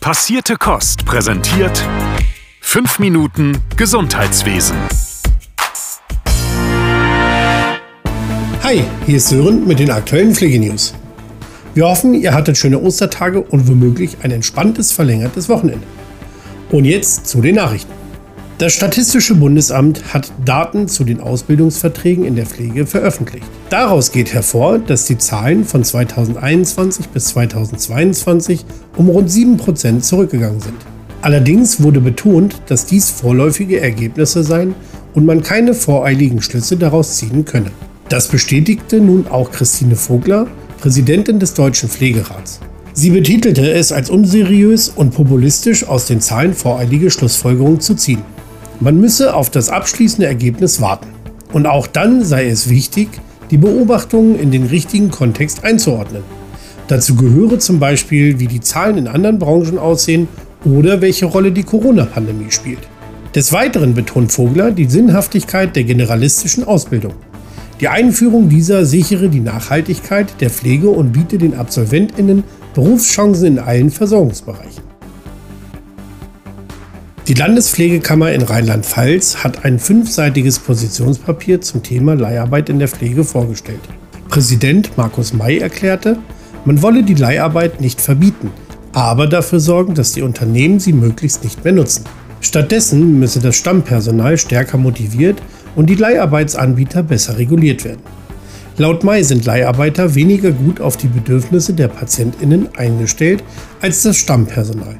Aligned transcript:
Passierte 0.00 0.56
Kost 0.56 1.04
präsentiert 1.04 1.86
5 2.62 3.00
Minuten 3.00 3.58
Gesundheitswesen. 3.76 4.74
Hi, 8.62 8.82
hier 9.04 9.16
ist 9.18 9.28
Sören 9.28 9.66
mit 9.66 9.78
den 9.78 9.90
aktuellen 9.90 10.34
Pflegenews. 10.34 10.94
Wir 11.74 11.86
hoffen, 11.86 12.14
ihr 12.14 12.32
hattet 12.32 12.56
schöne 12.56 12.80
Ostertage 12.80 13.42
und 13.42 13.68
womöglich 13.68 14.16
ein 14.22 14.30
entspanntes, 14.30 14.90
verlängertes 14.90 15.50
Wochenende. 15.50 15.86
Und 16.70 16.86
jetzt 16.86 17.26
zu 17.26 17.42
den 17.42 17.56
Nachrichten. 17.56 17.99
Das 18.60 18.74
Statistische 18.74 19.36
Bundesamt 19.36 20.12
hat 20.12 20.30
Daten 20.44 20.86
zu 20.86 21.04
den 21.04 21.20
Ausbildungsverträgen 21.20 22.26
in 22.26 22.36
der 22.36 22.44
Pflege 22.44 22.84
veröffentlicht. 22.84 23.46
Daraus 23.70 24.12
geht 24.12 24.34
hervor, 24.34 24.78
dass 24.78 25.06
die 25.06 25.16
Zahlen 25.16 25.64
von 25.64 25.82
2021 25.82 27.08
bis 27.08 27.28
2022 27.28 28.66
um 28.98 29.08
rund 29.08 29.30
7% 29.30 30.00
zurückgegangen 30.00 30.60
sind. 30.60 30.76
Allerdings 31.22 31.82
wurde 31.82 32.02
betont, 32.02 32.60
dass 32.66 32.84
dies 32.84 33.08
vorläufige 33.08 33.80
Ergebnisse 33.80 34.44
seien 34.44 34.74
und 35.14 35.24
man 35.24 35.42
keine 35.42 35.72
voreiligen 35.72 36.42
Schlüsse 36.42 36.76
daraus 36.76 37.16
ziehen 37.16 37.46
könne. 37.46 37.70
Das 38.10 38.28
bestätigte 38.28 39.00
nun 39.00 39.26
auch 39.26 39.52
Christine 39.52 39.96
Vogler, 39.96 40.46
Präsidentin 40.82 41.38
des 41.38 41.54
Deutschen 41.54 41.88
Pflegerats. 41.88 42.60
Sie 42.92 43.08
betitelte 43.08 43.72
es 43.72 43.90
als 43.90 44.10
unseriös 44.10 44.90
und 44.90 45.14
populistisch 45.14 45.88
aus 45.88 46.04
den 46.04 46.20
Zahlen 46.20 46.52
voreilige 46.52 47.10
Schlussfolgerungen 47.10 47.80
zu 47.80 47.94
ziehen. 47.94 48.22
Man 48.82 48.98
müsse 48.98 49.34
auf 49.34 49.50
das 49.50 49.68
abschließende 49.68 50.26
Ergebnis 50.26 50.80
warten. 50.80 51.08
Und 51.52 51.66
auch 51.66 51.86
dann 51.86 52.24
sei 52.24 52.48
es 52.48 52.70
wichtig, 52.70 53.08
die 53.50 53.58
Beobachtungen 53.58 54.38
in 54.38 54.50
den 54.50 54.64
richtigen 54.64 55.10
Kontext 55.10 55.64
einzuordnen. 55.64 56.22
Dazu 56.88 57.14
gehöre 57.14 57.58
zum 57.58 57.78
Beispiel, 57.78 58.40
wie 58.40 58.46
die 58.46 58.60
Zahlen 58.60 58.96
in 58.96 59.06
anderen 59.06 59.38
Branchen 59.38 59.78
aussehen 59.78 60.28
oder 60.64 61.02
welche 61.02 61.26
Rolle 61.26 61.52
die 61.52 61.62
Corona-Pandemie 61.62 62.50
spielt. 62.50 62.80
Des 63.34 63.52
Weiteren 63.52 63.94
betont 63.94 64.32
Vogler 64.32 64.70
die 64.70 64.88
Sinnhaftigkeit 64.88 65.76
der 65.76 65.84
generalistischen 65.84 66.64
Ausbildung. 66.64 67.12
Die 67.80 67.88
Einführung 67.88 68.48
dieser 68.48 68.86
sichere 68.86 69.28
die 69.28 69.40
Nachhaltigkeit 69.40 70.40
der 70.40 70.50
Pflege 70.50 70.88
und 70.88 71.12
biete 71.12 71.38
den 71.38 71.54
Absolventinnen 71.54 72.44
Berufschancen 72.74 73.46
in 73.46 73.58
allen 73.58 73.90
Versorgungsbereichen. 73.90 74.89
Die 77.30 77.36
Landespflegekammer 77.36 78.32
in 78.32 78.42
Rheinland-Pfalz 78.42 79.44
hat 79.44 79.64
ein 79.64 79.78
fünfseitiges 79.78 80.58
Positionspapier 80.58 81.60
zum 81.60 81.80
Thema 81.80 82.14
Leiharbeit 82.14 82.68
in 82.68 82.80
der 82.80 82.88
Pflege 82.88 83.22
vorgestellt. 83.22 83.78
Präsident 84.28 84.96
Markus 84.96 85.32
May 85.32 85.58
erklärte, 85.58 86.18
man 86.64 86.82
wolle 86.82 87.04
die 87.04 87.14
Leiharbeit 87.14 87.80
nicht 87.80 88.00
verbieten, 88.00 88.50
aber 88.92 89.28
dafür 89.28 89.60
sorgen, 89.60 89.94
dass 89.94 90.10
die 90.10 90.22
Unternehmen 90.22 90.80
sie 90.80 90.92
möglichst 90.92 91.44
nicht 91.44 91.62
mehr 91.62 91.72
nutzen. 91.72 92.02
Stattdessen 92.40 93.20
müsse 93.20 93.38
das 93.38 93.54
Stammpersonal 93.54 94.36
stärker 94.36 94.78
motiviert 94.78 95.40
und 95.76 95.88
die 95.88 95.94
Leiharbeitsanbieter 95.94 97.04
besser 97.04 97.38
reguliert 97.38 97.84
werden. 97.84 98.02
Laut 98.76 99.04
May 99.04 99.22
sind 99.22 99.44
Leiharbeiter 99.44 100.16
weniger 100.16 100.50
gut 100.50 100.80
auf 100.80 100.96
die 100.96 101.06
Bedürfnisse 101.06 101.74
der 101.74 101.86
Patientinnen 101.86 102.70
eingestellt 102.76 103.44
als 103.80 104.02
das 104.02 104.16
Stammpersonal. 104.16 104.98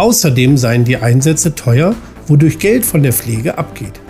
Außerdem 0.00 0.56
seien 0.56 0.86
die 0.86 0.96
Einsätze 0.96 1.54
teuer, 1.54 1.94
wodurch 2.26 2.58
Geld 2.58 2.86
von 2.86 3.02
der 3.02 3.12
Pflege 3.12 3.58
abgeht. 3.58 4.00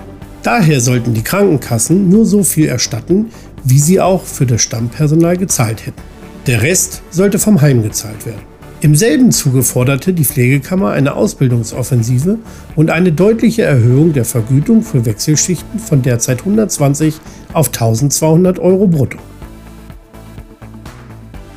Daher 0.45 0.81
sollten 0.81 1.15
die 1.15 1.25
Krankenkassen 1.25 2.09
nur 2.09 2.25
so 2.27 2.45
viel 2.45 2.67
erstatten, 2.67 3.31
wie 3.65 3.81
sie 3.81 4.01
auch 4.01 4.23
für 4.23 4.47
das 4.47 4.63
Stammpersonal 4.63 5.37
gezahlt 5.37 5.85
hätten. 5.85 6.01
Der 6.47 6.63
Rest 6.63 7.03
sollte 7.11 7.41
vom 7.41 7.61
Heim 7.61 7.83
gezahlt 7.83 8.25
werden. 8.25 8.43
Im 8.83 8.95
selben 8.95 9.33
Zuge 9.33 9.65
forderte 9.65 10.13
die 10.13 10.25
Pflegekammer 10.25 10.91
eine 10.93 11.15
Ausbildungsoffensive 11.17 12.39
und 12.77 12.91
eine 12.91 13.11
deutliche 13.11 13.63
Erhöhung 13.63 14.13
der 14.13 14.25
Vergütung 14.25 14.85
für 14.85 15.05
Wechselschichten 15.05 15.81
von 15.81 16.03
derzeit 16.03 16.39
120 16.39 17.17
auf 17.53 17.67
1200 17.67 18.61
Euro 18.61 18.87
brutto. 18.87 19.19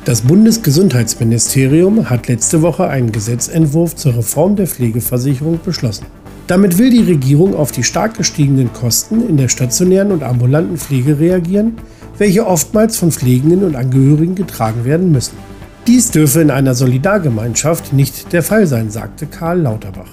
Das 0.04 0.20
Bundesgesundheitsministerium 0.20 2.10
hat 2.10 2.28
letzte 2.28 2.60
Woche 2.60 2.86
einen 2.88 3.10
Gesetzentwurf 3.10 3.96
zur 3.96 4.14
Reform 4.14 4.54
der 4.54 4.66
Pflegeversicherung 4.66 5.60
beschlossen. 5.64 6.04
Damit 6.46 6.76
will 6.76 6.90
die 6.90 7.10
Regierung 7.10 7.56
auf 7.56 7.72
die 7.72 7.84
stark 7.84 8.18
gestiegenen 8.18 8.70
Kosten 8.74 9.26
in 9.26 9.38
der 9.38 9.48
stationären 9.48 10.12
und 10.12 10.22
ambulanten 10.22 10.76
Pflege 10.76 11.18
reagieren, 11.18 11.78
welche 12.18 12.46
oftmals 12.46 12.98
von 12.98 13.12
Pflegenden 13.12 13.64
und 13.64 13.76
Angehörigen 13.76 14.34
getragen 14.34 14.84
werden 14.84 15.10
müssen. 15.10 15.38
Dies 15.86 16.10
dürfe 16.10 16.42
in 16.42 16.50
einer 16.50 16.74
Solidargemeinschaft 16.74 17.94
nicht 17.94 18.30
der 18.34 18.42
Fall 18.42 18.66
sein, 18.66 18.90
sagte 18.90 19.24
Karl 19.24 19.62
Lauterbach. 19.62 20.12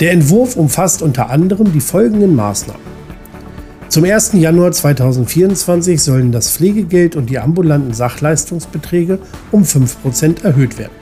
Der 0.00 0.12
Entwurf 0.12 0.56
umfasst 0.56 1.02
unter 1.02 1.28
anderem 1.28 1.74
die 1.74 1.80
folgenden 1.80 2.34
Maßnahmen. 2.36 2.95
Zum 3.88 4.04
1. 4.04 4.32
Januar 4.34 4.72
2024 4.72 6.02
sollen 6.02 6.32
das 6.32 6.50
Pflegegeld 6.50 7.16
und 7.16 7.30
die 7.30 7.38
ambulanten 7.38 7.94
Sachleistungsbeträge 7.94 9.18
um 9.52 9.62
5% 9.62 10.44
erhöht 10.44 10.78
werden. 10.78 10.92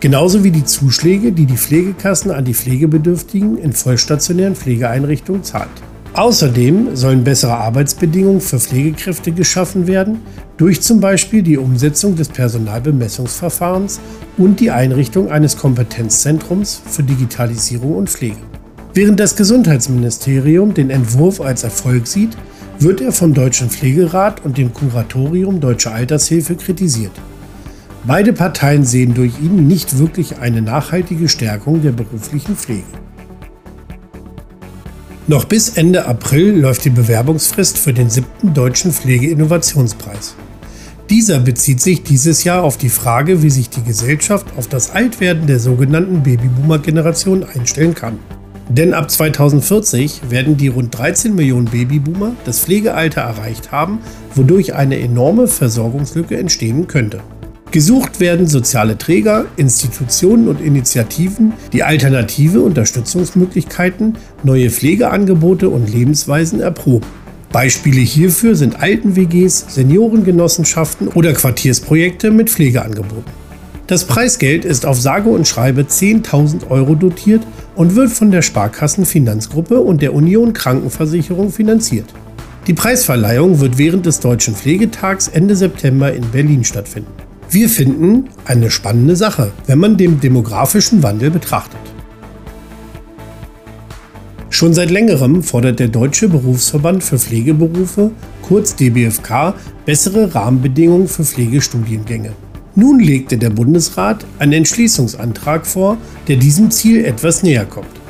Genauso 0.00 0.42
wie 0.42 0.50
die 0.50 0.64
Zuschläge, 0.64 1.30
die 1.30 1.46
die 1.46 1.56
Pflegekassen 1.56 2.32
an 2.32 2.44
die 2.44 2.54
Pflegebedürftigen 2.54 3.56
in 3.56 3.72
vollstationären 3.72 4.56
Pflegeeinrichtungen 4.56 5.44
zahlt. 5.44 5.70
Außerdem 6.14 6.94
sollen 6.94 7.24
bessere 7.24 7.54
Arbeitsbedingungen 7.54 8.40
für 8.40 8.58
Pflegekräfte 8.58 9.32
geschaffen 9.32 9.86
werden, 9.86 10.20
durch 10.58 10.82
zum 10.82 11.00
Beispiel 11.00 11.42
die 11.42 11.56
Umsetzung 11.56 12.16
des 12.16 12.28
Personalbemessungsverfahrens 12.28 14.00
und 14.36 14.60
die 14.60 14.70
Einrichtung 14.70 15.30
eines 15.30 15.56
Kompetenzzentrums 15.56 16.82
für 16.86 17.02
Digitalisierung 17.02 17.94
und 17.94 18.10
Pflege. 18.10 18.51
Während 18.94 19.18
das 19.20 19.36
Gesundheitsministerium 19.36 20.74
den 20.74 20.90
Entwurf 20.90 21.40
als 21.40 21.64
Erfolg 21.64 22.06
sieht, 22.06 22.36
wird 22.78 23.00
er 23.00 23.12
vom 23.12 23.32
Deutschen 23.32 23.70
Pflegerat 23.70 24.44
und 24.44 24.58
dem 24.58 24.74
Kuratorium 24.74 25.60
Deutsche 25.60 25.90
Altershilfe 25.90 26.56
kritisiert. 26.56 27.12
Beide 28.04 28.34
Parteien 28.34 28.84
sehen 28.84 29.14
durch 29.14 29.32
ihn 29.40 29.66
nicht 29.66 29.98
wirklich 29.98 30.38
eine 30.38 30.60
nachhaltige 30.60 31.28
Stärkung 31.28 31.80
der 31.80 31.92
beruflichen 31.92 32.54
Pflege. 32.54 32.82
Noch 35.26 35.44
bis 35.44 35.70
Ende 35.70 36.04
April 36.04 36.60
läuft 36.60 36.84
die 36.84 36.90
Bewerbungsfrist 36.90 37.78
für 37.78 37.94
den 37.94 38.10
siebten 38.10 38.52
Deutschen 38.52 38.92
Pflegeinnovationspreis. 38.92 40.34
Dieser 41.08 41.38
bezieht 41.38 41.80
sich 41.80 42.02
dieses 42.02 42.44
Jahr 42.44 42.62
auf 42.62 42.76
die 42.76 42.90
Frage, 42.90 43.42
wie 43.42 43.50
sich 43.50 43.70
die 43.70 43.84
Gesellschaft 43.84 44.46
auf 44.58 44.66
das 44.66 44.90
Altwerden 44.90 45.46
der 45.46 45.60
sogenannten 45.60 46.22
Babyboomer-Generation 46.22 47.44
einstellen 47.44 47.94
kann. 47.94 48.18
Denn 48.72 48.94
ab 48.94 49.10
2040 49.10 50.30
werden 50.30 50.56
die 50.56 50.68
rund 50.68 50.96
13 50.96 51.34
Millionen 51.34 51.66
Babyboomer 51.66 52.32
das 52.46 52.60
Pflegealter 52.60 53.20
erreicht 53.20 53.70
haben, 53.70 53.98
wodurch 54.34 54.72
eine 54.72 54.98
enorme 54.98 55.46
Versorgungslücke 55.46 56.38
entstehen 56.38 56.86
könnte. 56.86 57.20
Gesucht 57.70 58.18
werden 58.18 58.46
soziale 58.46 58.96
Träger, 58.96 59.44
Institutionen 59.58 60.48
und 60.48 60.62
Initiativen, 60.62 61.52
die 61.74 61.82
alternative 61.82 62.62
Unterstützungsmöglichkeiten, 62.62 64.16
neue 64.42 64.70
Pflegeangebote 64.70 65.68
und 65.68 65.92
Lebensweisen 65.92 66.60
erproben. 66.60 67.06
Beispiele 67.52 68.00
hierfür 68.00 68.56
sind 68.56 68.80
Alten-WGs, 68.80 69.66
Seniorengenossenschaften 69.68 71.08
oder 71.08 71.34
Quartiersprojekte 71.34 72.30
mit 72.30 72.48
Pflegeangeboten. 72.48 73.42
Das 73.86 74.06
Preisgeld 74.06 74.64
ist 74.64 74.86
auf 74.86 74.98
sage 74.98 75.28
und 75.28 75.46
schreibe 75.46 75.82
10.000 75.82 76.70
Euro 76.70 76.94
dotiert 76.94 77.42
und 77.74 77.96
wird 77.96 78.10
von 78.10 78.30
der 78.30 78.42
Sparkassenfinanzgruppe 78.42 79.80
und 79.80 80.02
der 80.02 80.14
Union 80.14 80.52
Krankenversicherung 80.52 81.50
finanziert. 81.50 82.06
Die 82.66 82.74
Preisverleihung 82.74 83.60
wird 83.60 83.78
während 83.78 84.06
des 84.06 84.20
Deutschen 84.20 84.54
Pflegetags 84.54 85.28
Ende 85.28 85.56
September 85.56 86.12
in 86.12 86.30
Berlin 86.30 86.64
stattfinden. 86.64 87.12
Wir 87.50 87.68
finden 87.68 88.30
eine 88.44 88.70
spannende 88.70 89.16
Sache, 89.16 89.52
wenn 89.66 89.78
man 89.78 89.96
den 89.96 90.20
demografischen 90.20 91.02
Wandel 91.02 91.30
betrachtet. 91.30 91.80
Schon 94.48 94.74
seit 94.74 94.90
längerem 94.90 95.42
fordert 95.42 95.80
der 95.80 95.88
Deutsche 95.88 96.28
Berufsverband 96.28 97.02
für 97.02 97.18
Pflegeberufe, 97.18 98.12
kurz 98.42 98.76
DBFK, 98.76 99.54
bessere 99.84 100.34
Rahmenbedingungen 100.34 101.08
für 101.08 101.24
Pflegestudiengänge. 101.24 102.32
Nun 102.74 103.00
legte 103.00 103.36
der 103.36 103.50
Bundesrat 103.50 104.24
einen 104.38 104.54
Entschließungsantrag 104.54 105.66
vor, 105.66 105.98
der 106.28 106.36
diesem 106.36 106.70
Ziel 106.70 107.04
etwas 107.04 107.42
näher 107.42 107.66
kommt. 107.66 108.00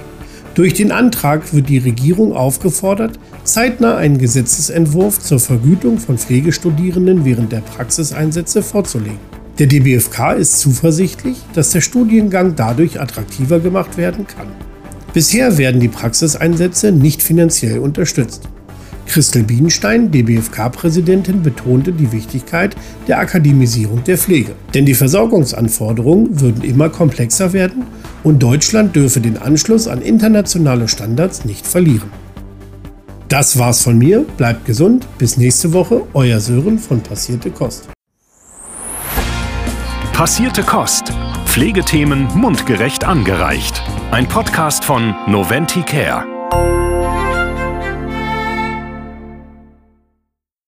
Durch 0.54 0.74
den 0.74 0.92
Antrag 0.92 1.52
wird 1.52 1.68
die 1.68 1.78
Regierung 1.78 2.32
aufgefordert, 2.32 3.18
zeitnah 3.42 3.96
einen 3.96 4.18
Gesetzesentwurf 4.18 5.18
zur 5.18 5.40
Vergütung 5.40 5.98
von 5.98 6.18
Pflegestudierenden 6.18 7.24
während 7.24 7.50
der 7.50 7.62
Praxiseinsätze 7.62 8.62
vorzulegen. 8.62 9.18
Der 9.58 9.66
DBFK 9.66 10.34
ist 10.34 10.60
zuversichtlich, 10.60 11.38
dass 11.54 11.70
der 11.70 11.80
Studiengang 11.80 12.54
dadurch 12.54 13.00
attraktiver 13.00 13.60
gemacht 13.60 13.96
werden 13.96 14.26
kann. 14.26 14.48
Bisher 15.12 15.58
werden 15.58 15.80
die 15.80 15.88
Praxiseinsätze 15.88 16.92
nicht 16.92 17.22
finanziell 17.22 17.78
unterstützt. 17.78 18.48
Christel 19.06 19.42
Bienstein, 19.42 20.10
DBFK-Präsidentin, 20.10 21.42
betonte 21.42 21.92
die 21.92 22.12
Wichtigkeit 22.12 22.76
der 23.08 23.18
Akademisierung 23.18 24.04
der 24.04 24.18
Pflege. 24.18 24.52
Denn 24.74 24.86
die 24.86 24.94
Versorgungsanforderungen 24.94 26.40
würden 26.40 26.62
immer 26.62 26.88
komplexer 26.88 27.52
werden 27.52 27.84
und 28.24 28.42
Deutschland 28.42 28.96
dürfe 28.96 29.20
den 29.20 29.38
Anschluss 29.38 29.88
an 29.88 30.02
internationale 30.02 30.88
Standards 30.88 31.44
nicht 31.44 31.66
verlieren. 31.66 32.10
Das 33.28 33.58
war's 33.58 33.80
von 33.80 33.96
mir, 33.96 34.26
bleibt 34.36 34.66
gesund, 34.66 35.06
bis 35.18 35.38
nächste 35.38 35.72
Woche, 35.72 36.02
euer 36.12 36.38
Sören 36.38 36.78
von 36.78 37.00
Passierte 37.00 37.50
Kost. 37.50 37.88
Passierte 40.12 40.62
Kost. 40.62 41.12
Pflegethemen 41.46 42.28
mundgerecht 42.34 43.04
angereicht. 43.04 43.82
Ein 44.10 44.28
Podcast 44.28 44.84
von 44.84 45.14
Noventi 45.26 45.82
Care. 45.82 46.31